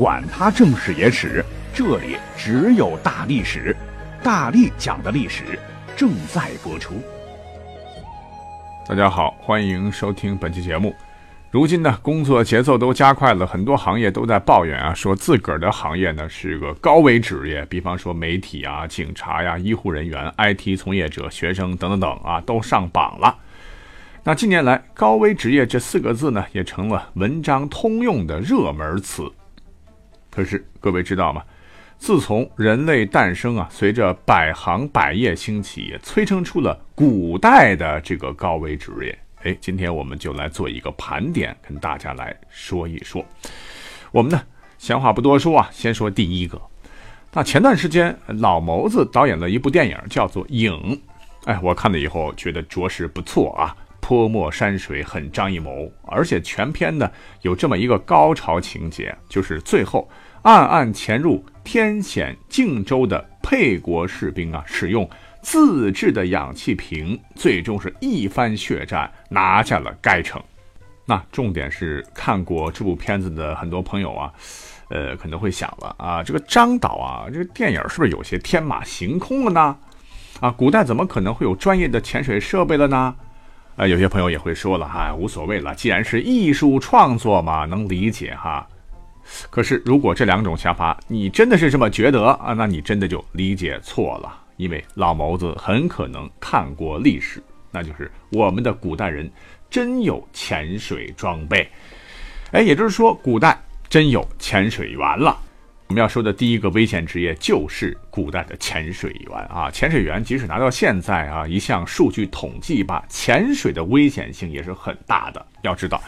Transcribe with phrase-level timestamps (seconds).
[0.00, 1.44] 管他正史野史。
[1.74, 3.76] 这里只有大历史，
[4.22, 5.58] 大力讲的历史
[5.94, 6.94] 正在播出。
[8.88, 10.94] 大家好，欢迎收听本期节目。
[11.50, 23.36] 如今呢，工作节奏都加快了，很多行业都在抱怨啊，说自个儿的行业呢是个高危职业，比方说媒体啊、警察呀、医护人员、IT 从业者、学生等等等啊，都上榜了。
[24.24, 29.30] 那近年来，高危职业这四个字呢，也成了文章通用的热门词。
[30.30, 31.42] 可是各位知道吗？
[31.98, 39.18] 自从人类诞生啊，随着百行百业兴起，也催生出了古代的这个高危职业。
[39.42, 43.24] 哎，今天我们就来做一个盘点，跟大家来说一说。
[44.12, 44.42] 我们呢，
[44.78, 46.60] 闲话不多说啊，先说第一个。
[47.32, 50.72] 那前段时间，老谋子导演了一部电影，叫做《影》。
[51.44, 53.76] 哎，我看了以后觉得着实不错啊，
[54.10, 55.88] 泼墨山水，很张艺谋。
[56.02, 57.08] 而且全片呢，
[57.42, 60.10] 有这么一个高潮情节，就是最后。
[60.42, 65.08] 暗暗潜入天险靖州的沛国士兵啊，使用
[65.42, 70.42] 自制的氧气瓶，最终是一番血战拿下了该城。
[71.06, 74.32] 那重点是看过这部片子的很多朋友啊，
[74.88, 79.76] 呃，可能会想了啊，这个张导啊，这个电影是不是有些天马行空了呢？
[80.40, 83.14] 啊，古代怎么可能会有专业的潜水设备了呢？
[83.76, 88.66] 呃，有些朋友也会说了哈，无所谓了，既然是艺术创作嘛，能理解哈。
[89.48, 94.36] 可是，如果这两种想法你真的是这么觉得啊，那你真的就理解错了。
[94.56, 99.30] 因为老谋子很可能看过历史，那就是我们的古代人
[99.70, 101.66] 真有潜水装备。
[102.50, 105.38] 哎，也就是说，古代真有潜水员了。
[105.90, 109.68] 我们要说的第一个危险职业就是古代的潜水员啊。
[109.72, 115.44] 潜水员即使拿到现在啊，一项数据统计吧，潜水的危险性也是很大的。
[115.62, 116.00] 要知道。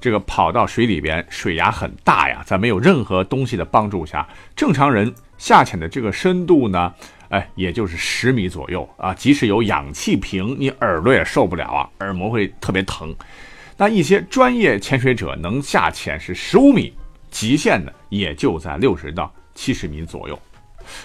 [0.00, 6.92] 这个跑到水里边，水压很大呀，在没有任何东西的帮助下，正常人下潜的这个深度呢，
[7.28, 9.14] 哎，也就是十米左右啊。
[9.14, 13.14] 即使有氧气瓶，你耳朵也受不了啊，耳膜会特别疼。
[13.76, 16.92] 那一些专业潜水者能下潜是十五米，
[17.32, 20.38] 极限呢也就在六十到七十米左右。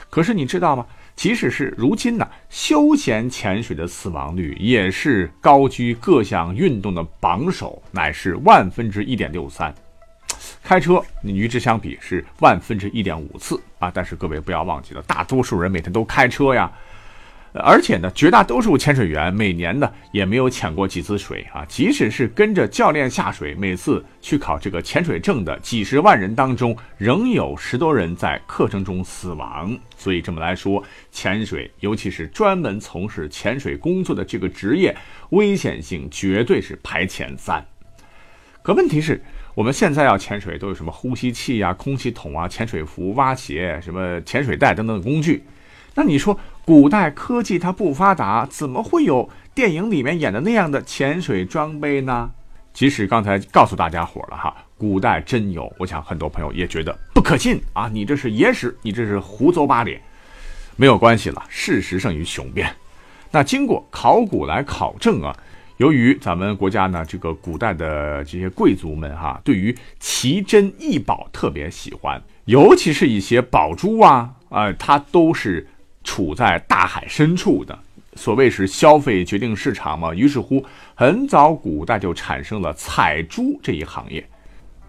[0.09, 0.85] 可是你知道吗？
[1.15, 9.73] 即使是如今呢，休闲潜水的死亡率也是高居各项运动的榜首，乃是万分之一点六三。
[10.63, 13.89] 开车与之相比是万分之一点五次啊！
[13.91, 16.71] 但是各位不要忘记了，大多数人每天都开车呀。
[17.59, 21.65] 而且呢，绝大多数潜水员每年呢也没有潜过几次水啊。
[21.65, 29.77] 即使是跟着教练下水，每次去考这个潜水证的几十万人当中，仍有十多人在课程中死亡。
[29.95, 34.95] 所以这么来说，潜水，尤其是专门从事潜水工作的这个职业，
[35.29, 37.65] 危险性绝对是排前三。
[38.61, 39.23] 可问题是，
[39.55, 45.43] 我们现在要潜水都有什么呼吸器呀、空气筒啊、潜水服、蛙鞋、什么潜水袋等等工具。
[45.95, 52.29] 那你说，古代科技它不发达，怎么会有电影里面演的那样的潜水装备呢？
[52.73, 60.01] 即使刚才告诉大家伙了哈，古代真有，我想很多朋友也觉得不可信啊，你这是野史，你这是胡诌八咧。
[60.75, 62.69] 没有关系了，事实胜于雄辩。
[63.31, 65.33] 那经过考古来考证啊，
[65.77, 75.65] 由于咱们国家呢，这个古代的这些贵族们哈，对于奇珍异宝特别喜欢，尤其是一些宝珠啊，啊，它都是。
[76.07, 77.77] 处在大海深处的，
[78.15, 80.13] 所谓是消费决定市场嘛。
[80.13, 84.25] 于是乎，很早古代就产生了采珠这一行业，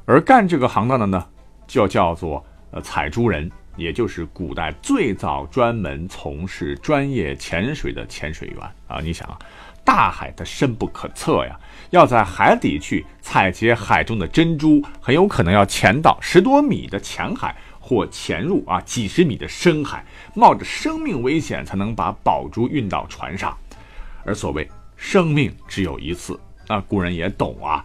[0.06, 1.26] 而干这个行当的呢，
[1.66, 9.00] 就叫做呃采珠人，也就是古代最早专门从事专业潜水的潜水员啊。
[9.02, 9.36] 你想啊，
[9.84, 11.58] 大海它深不可测呀，
[11.90, 17.56] 要在海底去采集海中的珍珠，很有可能要潜到十多米的浅海。
[17.80, 20.04] 或潜入啊几十米的深海，
[20.34, 23.56] 冒着生命危险才能把宝珠运到船上。
[24.24, 27.84] 而所谓生命只有一次，啊，古人也懂啊，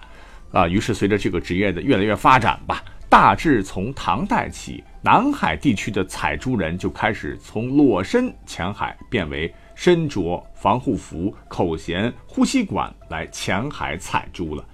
[0.52, 14.66] 啊，于是随着这个职业的越来越发展吧，大致从唐代起，南海地区的采珠人就开始从裸身潜海变为身着防护服、口衔呼吸管来潜海采珠了。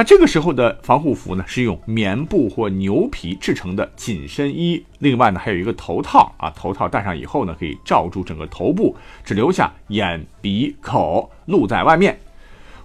[0.00, 12.18] 那这个时候的防护服呢，是用棉布或牛皮制成的紧身衣，另外呢还有一个头套啊，头套戴上以后呢，可以罩住整个头部，只留下眼、鼻、口露在外面。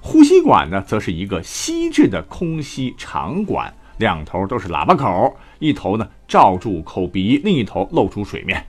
[0.01, 8.61] 呼吸管呢，则是一个锡制的空吸长管，两头都是喇叭口，一头呢罩住口鼻，另一头露出水面。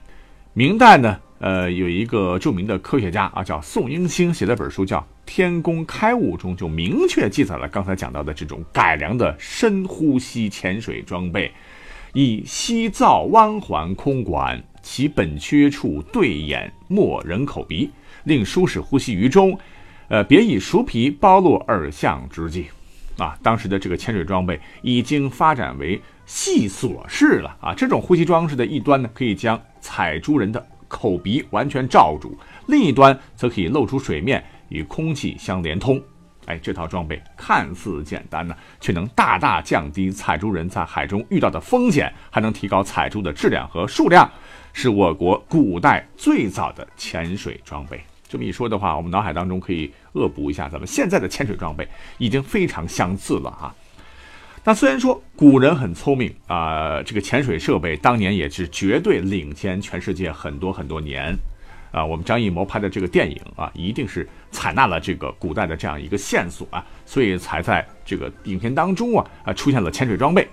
[0.53, 11.53] 明代呢，呃，有一个著名的科学家啊，叫宋英星，写了本书叫《天工开物》，中就明确记载了刚才讲到的这种改良的深呼吸潜水装备，
[12.15, 17.91] 以吸造弯环空管，其本缺处对眼没人口鼻，
[18.25, 19.59] 令舒适呼吸于中。
[20.09, 22.67] 呃，别以熟皮包络耳相之际，
[23.19, 27.75] 啊，当时的这个潜水装备已经发展为细锁式了啊。
[27.75, 32.39] 这种呼吸装置的一端呢，可以将采珠人的口鼻完全罩住，
[32.69, 36.03] 另一端则可以露出水面与空气相连通。
[36.47, 44.31] 哎，这套装备看似简单呢，却能大大降低采珠人在海中遇到的风险，还能提高采珠的质量和数量，
[44.73, 48.01] 是我国古代最早的潜水装备。
[48.29, 51.87] 这么一说的话，我们脑海当中可以恶补一下，咱们现在的潜水装备
[52.19, 53.75] 已经非常相似了啊。
[54.63, 61.37] 那虽然说古人很聪明啊，这个潜水设备当年也是绝对领先全世界很多很多年
[61.91, 62.05] 啊。
[62.05, 70.49] 我们张艺谋拍的这个电影啊，一定是采纳了这个古代的这样一个线索啊，所以才在这个影片当中啊啊出现了潜水装备。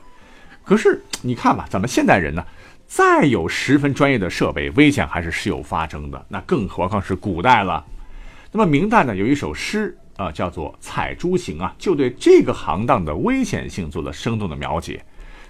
[0.63, 2.45] 可是你看吧，咱们现代人呢？
[2.85, 6.25] 再有十分专业的设备，危险还是时有发生的。
[6.29, 7.83] 那更何况是古代了。
[8.51, 15.03] 那么明代呢，有一首诗啊，叫做《采珠行》啊，就对这个行当的危险性做了生动的描写。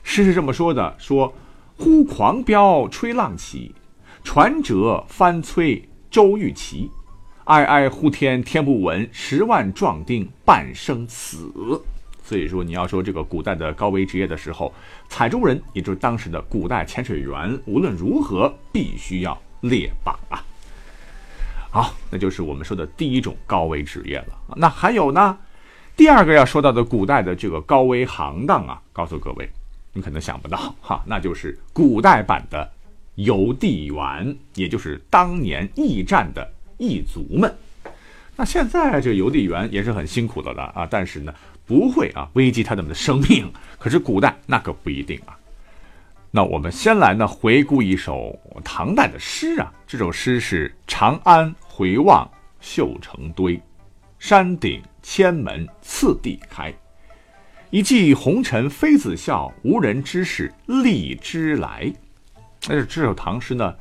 [0.03, 1.33] 诗是这么说的：说
[1.75, 3.75] 忽狂飙吹浪起，
[4.23, 6.89] 船折翻摧舟欲齐，
[7.45, 11.51] 哀哀呼天天不闻，十万壮丁半生死。
[12.23, 14.73] 所以说，你要说这个古代的高危职业的时候，
[15.09, 20.41] 采珠人，也就是当时的古代潜水员，无论如何必须要列榜啊。
[21.69, 24.55] 好，那就是我们说的第一种高危职业了。
[24.55, 25.37] 那还有呢？
[25.95, 29.47] 第二个要说到的古代的这个高危行当啊，告诉各位，
[29.91, 32.71] 你可能想不到哈，那就是古代版的
[33.15, 37.53] 邮递员，也就是当年驿站的驿卒们。
[38.35, 41.33] 那现在这个邮递员也是很辛苦的了啊，但是呢。
[41.65, 43.49] 不会啊，危及他们的生命。
[43.79, 45.39] 可是古代那可不一定啊。
[46.29, 52.29] 那我们先来呢回顾一首唐代的诗啊，这首诗是《长安回望
[52.59, 53.57] 绣成堆》，
[54.19, 56.73] 山顶千门次第开，
[57.69, 61.89] 一骑红尘妃子笑，无人知是荔枝来。
[62.67, 63.73] 但是这首唐诗呢，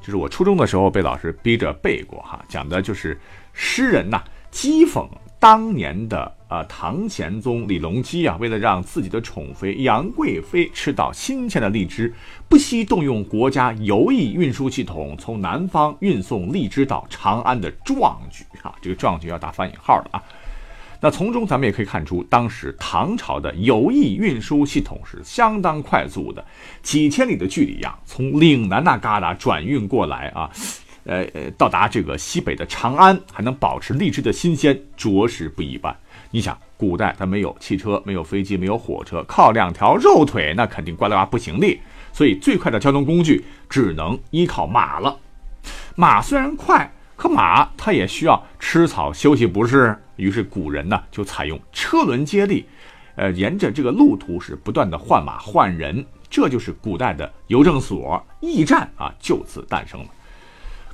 [0.00, 3.20] 就是我初中的时候被老师逼着背过哈，讲的就是
[3.52, 5.06] 诗人呐讥讽。
[5.38, 12.14] 当年的啊，唐玄宗李隆基啊，为了让自己的宠妃杨贵妃吃到新鲜的荔枝，
[12.48, 20.22] 不惜动用国家邮驿运输系统，从南方运送荔枝到长安的壮举啊，这个壮举要打翻引号的啊。
[21.02, 26.44] 那从中咱们也可以看出，当时唐朝的邮驿运输系统是相当快速的，
[26.80, 30.48] 几千里的距离呀，从岭南那旮旯转运过来啊。
[31.04, 31.26] 呃，
[31.58, 35.92] 到达这个西北的长安，还能保持荔枝的新鲜，着实不一般。
[36.30, 41.76] 你想，古代它没有汽车，没有飞机，没有火车，靠两条肉腿，那肯定呱啦呱不行的。
[42.12, 45.18] 所以最快的交通工具只能依靠马了。
[45.96, 46.88] 马虽然快，
[47.22, 49.96] 可马它也需要吃草休息，不是？
[50.16, 52.66] 于是古人呢就采用车轮接力，
[53.14, 60.06] 呃，沿着这个路途是不断的换马换人，这就是古代的邮政所、驿站啊，就此诞生了。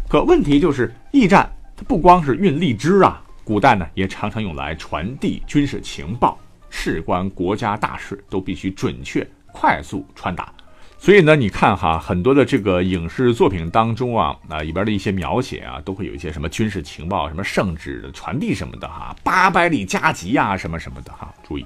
[0.07, 10.53] 可问题就是，驿站它不光是运荔枝啊，古代呢也常常用来传递军事情报，事关国家大事，都必须准确、快速传达。
[11.01, 21.65] 所以呢，你看哈，很多的这个影视作品当中啊，啊里边的一些描写啊，都会有一些什么军事情报、什么圣旨的传递什么的哈，八百里加急啊，什么什么的哈，注意。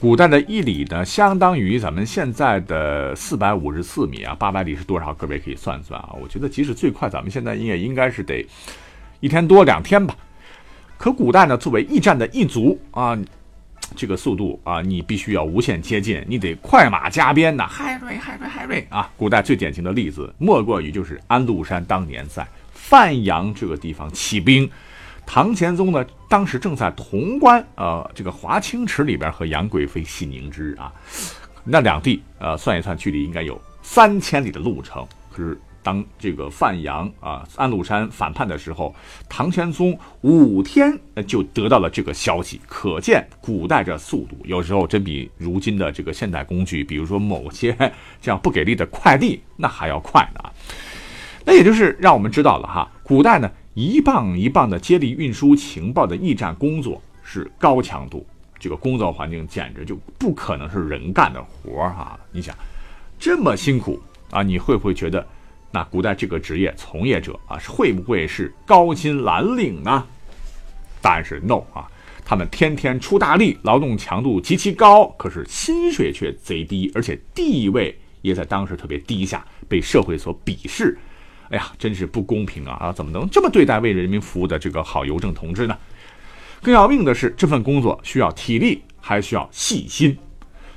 [0.00, 5.12] 古代的一里呢，相当于咱们现在的四百五十四米啊，八百里是多少？
[5.12, 6.10] 各位可以算算啊。
[6.20, 8.46] 我觉得即使最快，咱们现在应该应该是得
[9.20, 10.16] 一天多两天吧。
[10.96, 13.18] 可古代呢，作为驿站的驿卒啊，
[13.96, 19.10] 这个速度啊，你必须要无限接近，你得快马加鞭呐，海瑞海瑞海瑞啊！
[19.16, 24.68] 古代最典型的例子，莫过于就是安禄山当年在范阳这个地方起兵。
[25.24, 30.92] 唐玄宗呢，当时正在潼关，呃，这个华清池里边和杨贵妃戏凝脂啊，
[31.64, 35.06] 那两地，呃，算一算距离应该有三千里的路程。
[35.30, 38.94] 可是当这个范阳啊安禄山反叛的时候，
[39.28, 40.96] 唐玄宗五天
[41.26, 47.76] 就得到了这个消息，可见古代这速度有时候真比如今的这个现代工具，比如说某些
[48.20, 50.50] 这样不给力的快递，那还要快呢。
[51.44, 58.24] 那也就是让我们知道了哈，古代呢一棒一棒的接力运输情报的驿站工作是高强度，
[58.56, 62.16] 这个工作环境简直就不可能是人干的活儿哈。
[62.30, 62.56] 你想
[63.18, 65.26] 这么辛苦啊，你会不会觉得？
[65.74, 70.06] 那古代这个职业从业者啊，会不会是高薪蓝领呢？
[71.00, 71.90] 答案是 no 啊，
[72.22, 80.98] 他们天天出大力，劳动强度极其高，可是薪水却贼低，而且地位也在当时特别低下，被社会所鄙视。
[81.48, 82.76] 哎呀，真是不公平啊！
[82.78, 85.76] 啊，怎么能这么对待为人民服务的这个好邮政同志呢？
[86.60, 90.16] 更要命的是，这份工作需要体力，还需要细心。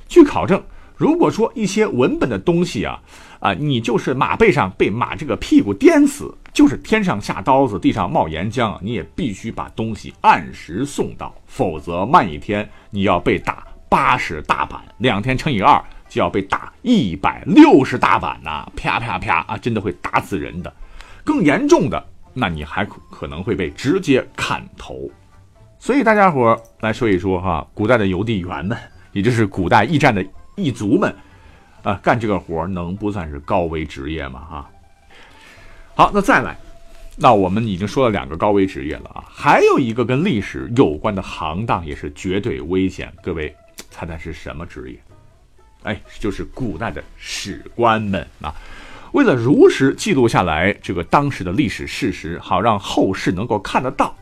[0.08, 0.62] 据考证，
[0.96, 2.98] 如果说一些文本的东西啊。
[3.40, 18.66] 啊，你就是马背上被马这个屁股颠死，就是天上下刀子，地上冒岩浆，你也必须把东西按时送到，否则慢一天你要被打八十大板，两天乘以二就要被打一百六十大板呐！
[18.76, 20.72] 啪啪啪啊，真的会打死人的。
[21.22, 22.02] 更严重的，
[22.32, 25.10] 那你还可能会被直接砍头。
[25.78, 28.76] 所以大家伙来说一说哈，古代的邮递员们，
[29.12, 30.24] 也就是古代驿站的
[30.56, 31.14] 驿卒们。
[31.86, 34.40] 啊，干这个活能不算是高危职业吗？
[34.40, 34.70] 哈，
[35.94, 36.56] 好，那再来，
[37.14, 43.12] 那我们已经说了两个高危职业了啊，还有一个跟历史有关的行当也是绝对危险。
[43.22, 43.54] 各位
[43.88, 44.98] 猜猜是什么职业？
[45.84, 48.52] 哎，就是古代的史官们啊。
[49.12, 54.12] 为了如实记录下来这个当时的历史事实，好让后世能够看得到，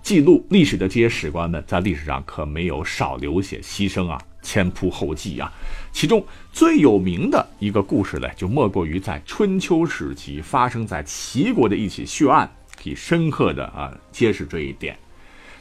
[0.00, 4.18] 记录历史的这些史官们在历史上可没有少流血牺牲啊。
[4.42, 5.50] 前仆后继啊，
[5.92, 6.22] 其中
[6.52, 14.98] 最有名的一个故事呢，就莫过于在春秋时期发生在齐国的一起血案，可以深刻的啊揭示这一点。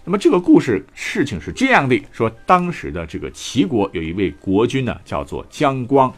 [0.04, 6.12] 那么这个故事事情是这样的：说当时的这个齐国有一位国君呢，叫做姜光，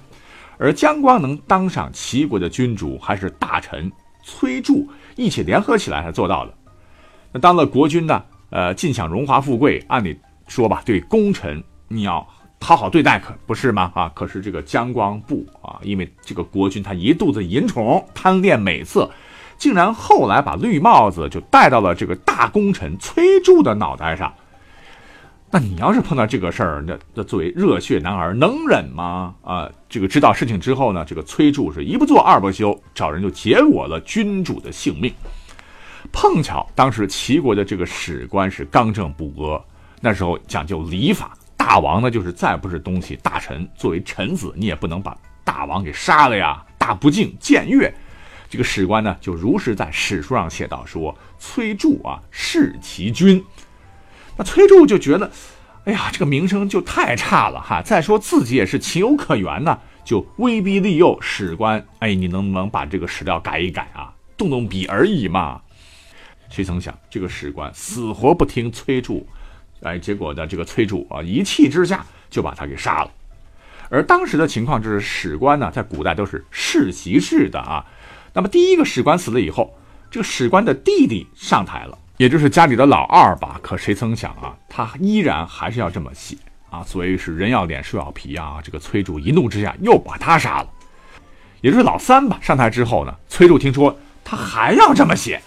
[0.58, 3.92] 而姜光能当上齐国的君主，还是大臣
[4.24, 6.54] 崔杼一起联合起来才做到的。
[7.34, 10.18] 那当了国君呢，呃，尽享荣华富贵，按理
[10.48, 12.26] 说吧，对功臣你要。
[12.64, 13.92] 好好对待可不是吗？
[13.94, 19.12] 啊，可是这个姜光不啊，因为这个国君他一肚子淫宠，贪恋美色，
[19.58, 24.34] 竟然后来把绿帽子就戴到了这个大功臣崔杼的脑袋上。
[25.52, 29.36] 那你要是碰到这个事儿，那那作为热血男儿能忍吗？
[29.44, 35.14] 啊，这个知道事情之后呢，这个崔杼是一不做二不休，找人就结果了君主的性命。
[36.12, 39.62] 碰巧当时齐国的这个史官是刚正不阿，
[40.02, 41.38] 那时候讲究礼法。
[41.66, 47.92] 大王呢，就是再不是东西，大臣作为臣子，你也不能把大王给杀了呀，大不敬，僭越。
[48.50, 53.42] 这个史官呢，就如实在史书上写道说：“崔杼啊，弑其君。”
[54.36, 55.32] 那崔杼就觉得，
[55.86, 57.82] 哎呀，这个名声就太差了哈。
[57.82, 64.14] 再说自己也是情有可原呢，就威逼利诱史官：“哎，你能不能把这个史料改一改啊？
[64.36, 65.62] 动动笔而已嘛。”
[66.52, 69.26] 谁曾想，这个史官死活不听崔杼。
[69.84, 73.12] 哎，结果呢，这个崔杼啊，一气之下就把他给杀了。
[73.90, 77.86] 而当时的情况就是，史官呢，在古代都是世袭制的啊。
[78.34, 79.72] 那么第一个史官死了以后，
[80.10, 83.60] 这个史官的弟弟上台了，也就是家里的老二吧。
[83.62, 86.36] 可谁曾想啊，他依然还是要这么写
[86.72, 86.82] 啊。
[86.84, 88.60] 所以是人要脸，树要皮啊。
[88.64, 90.70] 这个崔杼一怒之下又把他杀了，
[91.62, 92.40] 也就是老三吧。
[92.42, 95.40] 上台之后呢，崔杼听说他还要这么写，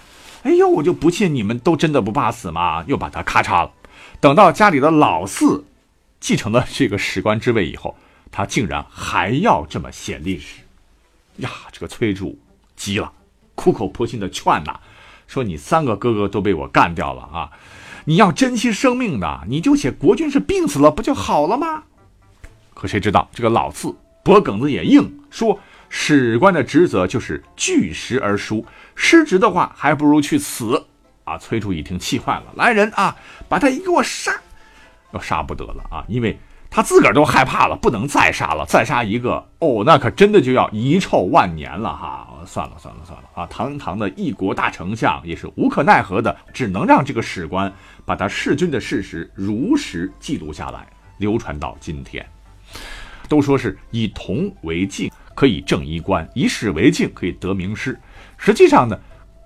[0.45, 2.85] 哎呦，我就不信你们都真的不怕死吗？
[2.87, 3.73] 又把他咔嚓了。
[4.21, 5.65] 等到家里的老四
[6.21, 7.97] 继承了这个史官之位以后，
[8.33, 10.63] 他竟然还要这么写历史，
[11.37, 11.51] 呀！
[11.71, 12.37] 这个崔杼
[12.75, 13.13] 急了，
[13.55, 14.81] 苦口婆心的劝呐，
[15.27, 17.51] 说：“你三个哥哥都被我干掉了啊！
[18.07, 21.85] 你要珍惜生命的，你就写国君是病死了不就好了吗？”
[22.75, 30.87] 可谁知道这个老四脖梗子也硬，说史官的职责就是据实而书，失职的话还不如去死。
[31.27, 31.37] 啊！
[31.37, 33.15] 崔杼一听气坏了，来人啊，
[33.49, 34.33] 把他一给我杀！
[35.13, 36.39] 要杀不得了啊，因为
[36.71, 42.29] 他自个儿都害怕了，不能再杀了，再杀一个哦，那可真的就要遗臭万年了哈！
[42.47, 43.47] 算了算了算了啊！
[43.47, 47.73] 堂堂的一国大丞相也是无可奈何的，只能让这个史官
[48.05, 50.87] 把他弑君的事实如实记录下来，
[51.19, 52.25] 流传到今天。
[53.29, 57.99] 都说是以铜为镜，可以正衣冠；以史为镜，可以得名师。
[58.37, 58.97] 实际上呢，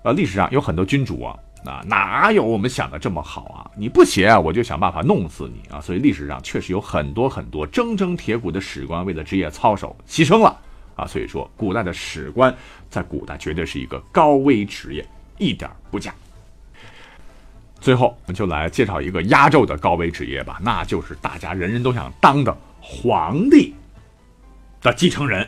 [0.03, 1.35] 呃，历史上有很多君主啊。
[1.65, 3.69] 啊，哪有我们想的这么好啊？
[3.75, 5.79] 你不写，我就想办法弄死你啊！
[5.79, 10.59] 所以历史上确实有很多很多铮铮铁骨的史官，为了职业操守牺牲了
[10.95, 11.05] 啊。
[11.05, 12.55] 所以说，古代的史官
[12.89, 15.05] 在古代绝对是一个高危职业，
[15.37, 16.13] 一点不假。
[17.79, 23.73] 最后，我们就来介绍一个压轴的高危职业吧，那就是大家人人都想当的皇帝
[24.81, 25.47] 的继承人。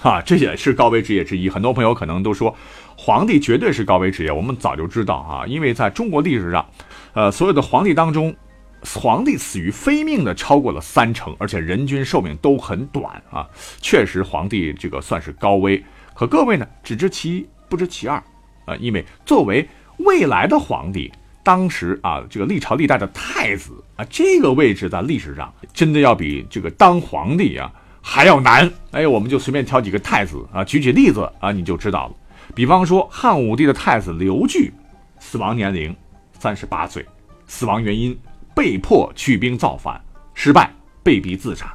[0.00, 1.48] 哈， 这也是高危职业之一。
[1.48, 2.54] 很多朋友可能都说，
[2.96, 4.30] 皇帝绝对是高危职业。
[4.32, 6.64] 我们早就知道啊，因为在中国历史上，
[7.12, 8.34] 呃，所有的皇帝当中，
[8.82, 13.48] 皇帝死于非命的超过了三成，而且人均寿命都很短啊。
[13.80, 15.82] 确实，皇帝这个算是高危。
[16.14, 18.22] 可各位呢，只知其一，不知其二
[18.64, 18.76] 啊。
[18.78, 27.72] 因为作为未来的皇帝，当时啊，这个历朝历代的太子啊，这个位置在历史上真的要比这个当皇帝啊。
[28.06, 32.14] 还要难，哎，我们就随便挑几个太子啊，举举例子啊，你就知道了。
[32.52, 34.72] 比方说汉武帝的太子刘据，
[35.18, 35.94] 死亡年龄
[36.38, 37.06] 三十八岁，
[37.46, 38.18] 死亡原因
[38.54, 40.00] 被迫去兵造反，
[40.34, 40.72] 失败，
[41.02, 41.72] 被逼自杀。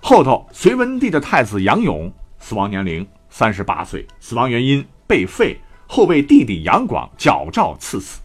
[0.00, 8.20] 后头隋文帝的太子杨勇，死亡年龄三十八岁，死亡原因被废，后被弟弟杨广矫诏赐死。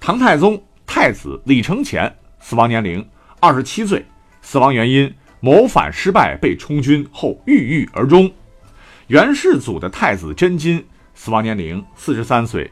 [0.00, 3.06] 唐太宗太子李承乾，死亡年龄
[3.40, 4.04] 二十七岁，
[4.42, 5.12] 死亡原因。
[5.40, 8.28] 谋反失败，被充军后郁郁而终。
[9.08, 10.84] 元世祖的太子真金
[11.14, 12.70] 死亡年龄四十三岁，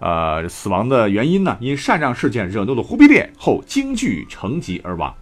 [0.00, 1.56] 呃，死亡的原因呢？
[1.60, 5.14] 因禅让事件惹怒了忽必烈后惊惧成疾而亡。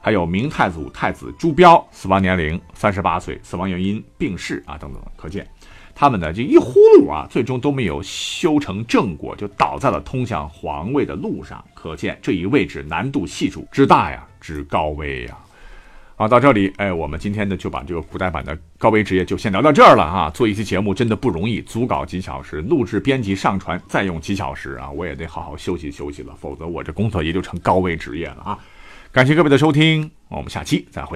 [0.00, 5.02] 还有明太祖太子朱标死亡年龄三十八岁，死亡原因病逝啊等等。
[5.16, 5.46] 可见
[5.94, 11.62] 他们呢就一呼噜啊，最终都没有修成正果，就倒在了通向皇位的路上。
[11.74, 15.36] 可见这一位置难度系数之大呀，之高危呀。
[16.20, 20.28] 好，到这里，哎，我们今天呢就把这个古代版的高危职业就先聊到这儿了啊。
[20.28, 28.58] 做一期节目真的不容易，组稿几小时，录制、编辑、上传再用几小时啊，我也得好好休息休息了，否则我这工作也就成高危职业了啊。
[29.10, 31.08] 感谢各位的收听，我们下期再会。